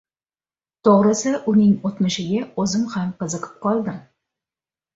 To‘g‘risi, 0.87 1.33
uning 1.53 1.75
o‘tmishiga 1.91 2.41
o‘zim 2.65 2.89
ham 2.97 3.15
qiziqib 3.23 3.55
qoldim. 3.69 4.05